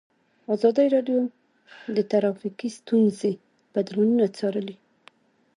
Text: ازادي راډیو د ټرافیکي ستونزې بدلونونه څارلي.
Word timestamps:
ازادي 0.55 0.87
راډیو 0.95 1.21
د 1.95 1.97
ټرافیکي 2.09 2.69
ستونزې 2.79 3.31
بدلونونه 3.73 4.25
څارلي. 4.37 4.75